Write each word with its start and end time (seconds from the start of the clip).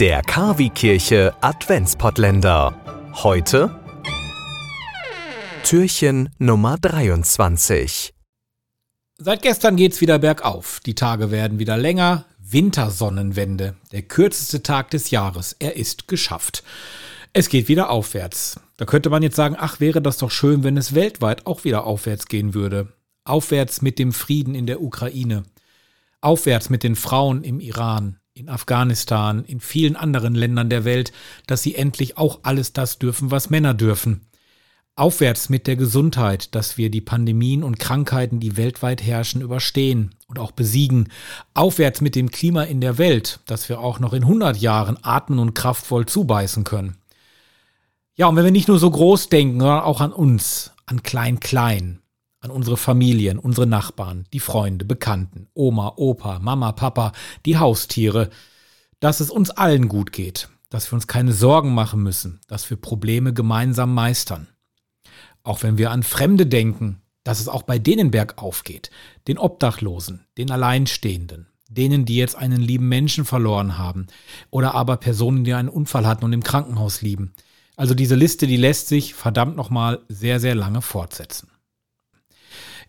Der 0.00 0.22
Kavi-Kirche 0.22 1.34
Adventspottländer. 1.42 2.74
Heute 3.22 3.78
Türchen 5.62 6.30
Nummer 6.38 6.78
23. 6.78 8.14
Seit 9.18 9.42
gestern 9.42 9.76
geht's 9.76 10.00
wieder 10.00 10.18
bergauf. 10.18 10.80
Die 10.86 10.94
Tage 10.94 11.30
werden 11.30 11.58
wieder 11.58 11.76
länger. 11.76 12.24
Wintersonnenwende. 12.38 13.76
Der 13.92 14.00
kürzeste 14.00 14.62
Tag 14.62 14.88
des 14.88 15.10
Jahres. 15.10 15.54
Er 15.58 15.76
ist 15.76 16.08
geschafft. 16.08 16.64
Es 17.34 17.50
geht 17.50 17.68
wieder 17.68 17.90
aufwärts. 17.90 18.58
Da 18.78 18.86
könnte 18.86 19.10
man 19.10 19.22
jetzt 19.22 19.36
sagen, 19.36 19.56
ach, 19.58 19.80
wäre 19.80 20.00
das 20.00 20.16
doch 20.16 20.30
schön, 20.30 20.64
wenn 20.64 20.78
es 20.78 20.94
weltweit 20.94 21.46
auch 21.46 21.64
wieder 21.64 21.84
aufwärts 21.84 22.24
gehen 22.24 22.54
würde. 22.54 22.88
Aufwärts 23.24 23.82
mit 23.82 23.98
dem 23.98 24.14
Frieden 24.14 24.54
in 24.54 24.64
der 24.64 24.80
Ukraine. 24.80 25.42
Aufwärts 26.22 26.70
mit 26.70 26.84
den 26.84 26.96
Frauen 26.96 27.44
im 27.44 27.60
Iran, 27.60 28.19
in 28.34 28.48
Afghanistan, 28.48 29.44
in 29.44 29.60
vielen 29.60 29.96
anderen 29.96 30.34
Ländern 30.34 30.70
der 30.70 30.84
Welt, 30.84 31.12
dass 31.46 31.62
sie 31.62 31.74
endlich 31.74 32.16
auch 32.16 32.40
alles 32.42 32.72
das 32.72 32.98
dürfen, 32.98 33.30
was 33.30 33.50
Männer 33.50 33.74
dürfen. 33.74 34.26
Aufwärts 34.96 35.48
mit 35.48 35.66
der 35.66 35.76
Gesundheit, 35.76 36.54
dass 36.54 36.76
wir 36.76 36.90
die 36.90 37.00
Pandemien 37.00 37.62
und 37.62 37.78
Krankheiten, 37.78 38.38
die 38.38 38.56
weltweit 38.56 39.02
herrschen, 39.02 39.40
überstehen 39.40 40.14
und 40.26 40.38
auch 40.38 40.50
besiegen. 40.50 41.08
Aufwärts 41.54 42.00
mit 42.00 42.14
dem 42.14 42.30
Klima 42.30 42.64
in 42.64 42.80
der 42.80 42.98
Welt, 42.98 43.40
dass 43.46 43.68
wir 43.68 43.80
auch 43.80 43.98
noch 43.98 44.12
in 44.12 44.24
100 44.24 44.58
Jahren 44.58 44.98
atmen 45.02 45.38
und 45.38 45.54
kraftvoll 45.54 46.06
zubeißen 46.06 46.64
können. 46.64 46.96
Ja, 48.14 48.26
und 48.26 48.36
wenn 48.36 48.44
wir 48.44 48.50
nicht 48.50 48.68
nur 48.68 48.78
so 48.78 48.90
groß 48.90 49.30
denken, 49.30 49.60
sondern 49.60 49.80
auch 49.80 50.02
an 50.02 50.12
uns, 50.12 50.72
an 50.84 51.02
Klein-Klein, 51.02 51.99
an 52.40 52.50
unsere 52.50 52.76
Familien, 52.76 53.38
unsere 53.38 53.66
Nachbarn, 53.66 54.24
die 54.32 54.40
Freunde, 54.40 54.84
Bekannten, 54.84 55.48
Oma, 55.54 55.92
Opa, 55.96 56.38
Mama, 56.38 56.72
Papa, 56.72 57.12
die 57.44 57.58
Haustiere, 57.58 58.30
dass 58.98 59.20
es 59.20 59.30
uns 59.30 59.50
allen 59.50 59.88
gut 59.88 60.12
geht, 60.12 60.48
dass 60.70 60.90
wir 60.90 60.94
uns 60.94 61.06
keine 61.06 61.32
Sorgen 61.32 61.74
machen 61.74 62.02
müssen, 62.02 62.40
dass 62.48 62.68
wir 62.70 62.76
Probleme 62.76 63.34
gemeinsam 63.34 63.94
meistern. 63.94 64.48
Auch 65.42 65.62
wenn 65.62 65.78
wir 65.78 65.90
an 65.90 66.02
Fremde 66.02 66.46
denken, 66.46 67.02
dass 67.24 67.40
es 67.40 67.48
auch 67.48 67.62
bei 67.62 67.78
denen 67.78 68.10
bergauf 68.10 68.64
geht, 68.64 68.90
den 69.28 69.38
Obdachlosen, 69.38 70.26
den 70.38 70.50
Alleinstehenden, 70.50 71.46
denen, 71.68 72.04
die 72.06 72.16
jetzt 72.16 72.36
einen 72.36 72.60
lieben 72.60 72.88
Menschen 72.88 73.24
verloren 73.24 73.76
haben 73.76 74.06
oder 74.50 74.74
aber 74.74 74.96
Personen, 74.96 75.44
die 75.44 75.54
einen 75.54 75.68
Unfall 75.68 76.06
hatten 76.06 76.24
und 76.24 76.32
im 76.32 76.42
Krankenhaus 76.42 77.02
lieben. 77.02 77.32
Also 77.76 77.94
diese 77.94 78.14
Liste, 78.14 78.46
die 78.46 78.56
lässt 78.56 78.88
sich 78.88 79.14
verdammt 79.14 79.56
nochmal 79.56 80.00
sehr, 80.08 80.40
sehr 80.40 80.54
lange 80.54 80.82
fortsetzen. 80.82 81.50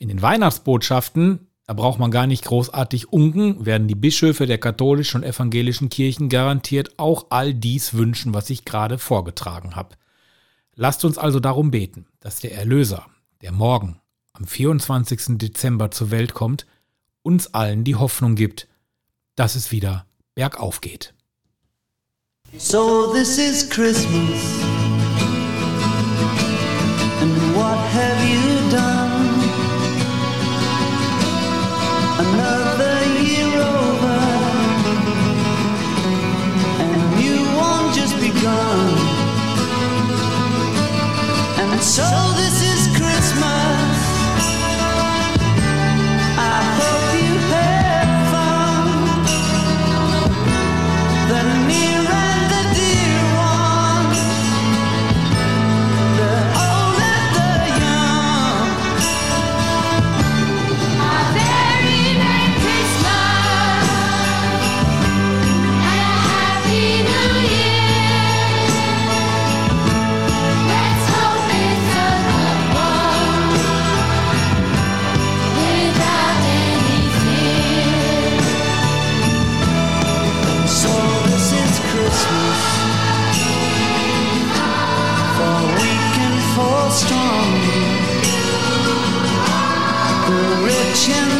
In 0.00 0.08
den 0.08 0.22
Weihnachtsbotschaften, 0.22 1.46
da 1.66 1.74
braucht 1.74 1.98
man 1.98 2.10
gar 2.10 2.26
nicht 2.26 2.46
großartig 2.46 3.12
unken, 3.12 3.66
werden 3.66 3.86
die 3.86 3.94
Bischöfe 3.94 4.46
der 4.46 4.56
katholischen 4.56 5.20
und 5.20 5.28
evangelischen 5.28 5.90
Kirchen 5.90 6.30
garantiert 6.30 6.98
auch 6.98 7.26
all 7.28 7.52
dies 7.52 7.92
wünschen, 7.92 8.32
was 8.32 8.48
ich 8.48 8.64
gerade 8.64 8.96
vorgetragen 8.96 9.76
habe. 9.76 9.96
Lasst 10.74 11.04
uns 11.04 11.18
also 11.18 11.38
darum 11.38 11.70
beten, 11.70 12.06
dass 12.18 12.40
der 12.40 12.54
Erlöser, 12.54 13.04
der 13.42 13.52
morgen 13.52 14.00
am 14.32 14.46
24. 14.46 15.36
Dezember 15.36 15.90
zur 15.90 16.10
Welt 16.10 16.32
kommt, 16.32 16.66
uns 17.20 17.52
allen 17.52 17.84
die 17.84 17.96
Hoffnung 17.96 18.36
gibt, 18.36 18.68
dass 19.36 19.54
es 19.54 19.70
wieder 19.70 20.06
bergauf 20.34 20.80
geht. 20.80 21.12
So 22.56 23.12
this 23.12 23.36
is 23.36 23.68
Christmas. 23.68 24.89
Patient 90.90 91.39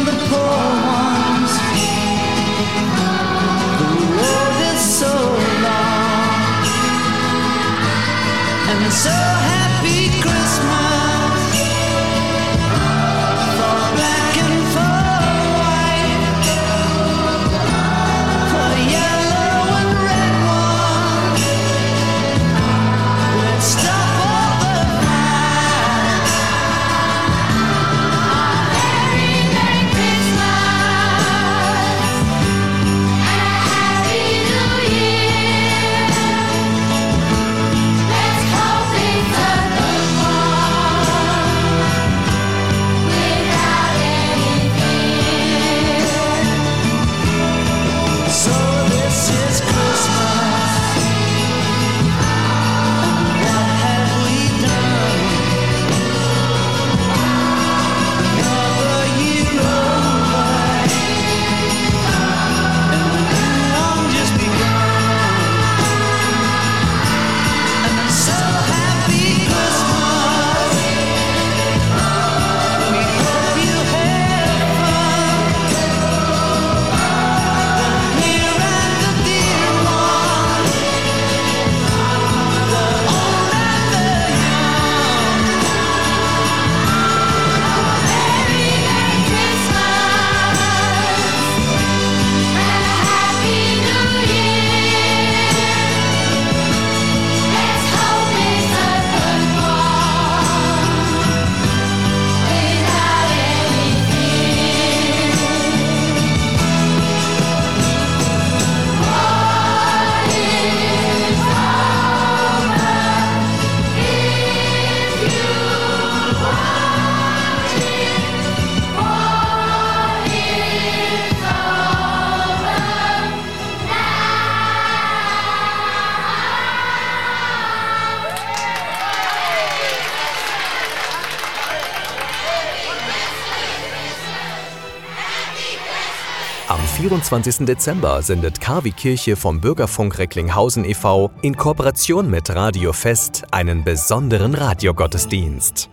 24. 136.91 137.65
Dezember 137.65 138.21
sendet 138.21 138.59
KW 138.59 138.91
Kirche 138.91 139.35
vom 139.35 139.61
Bürgerfunk 139.61 140.17
Recklinghausen 140.17 140.85
e.V. 140.85 141.31
in 141.41 141.55
Kooperation 141.55 142.29
mit 142.29 142.53
Radio 142.53 142.93
Fest 142.93 143.43
einen 143.51 143.83
besonderen 143.83 144.53
Radiogottesdienst. 144.53 145.89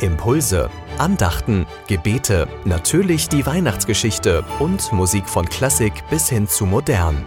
Impulse, 0.00 0.70
Andachten, 0.98 1.66
Gebete, 1.86 2.48
natürlich 2.64 3.28
die 3.28 3.44
Weihnachtsgeschichte 3.44 4.44
und 4.58 4.92
Musik 4.92 5.28
von 5.28 5.46
Klassik 5.46 5.92
bis 6.08 6.28
hin 6.28 6.48
zu 6.48 6.66
modern. 6.66 7.24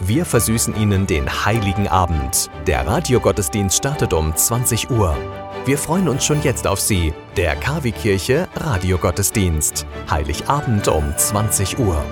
Wir 0.00 0.24
versüßen 0.24 0.76
Ihnen 0.76 1.06
den 1.06 1.28
heiligen 1.44 1.88
Abend. 1.88 2.50
Der 2.66 2.86
Radiogottesdienst 2.86 3.76
startet 3.76 4.12
um 4.12 4.34
20 4.34 4.90
Uhr. 4.90 5.16
Wir 5.64 5.78
freuen 5.78 6.08
uns 6.08 6.24
schon 6.24 6.42
jetzt 6.42 6.66
auf 6.66 6.80
Sie. 6.80 7.12
Der 7.36 7.56
KW 7.56 7.90
Kirche 7.90 8.48
Radiogottesdienst. 8.54 9.86
Heiligabend 10.08 10.88
um 10.88 11.04
20 11.16 11.78
Uhr. 11.78 12.04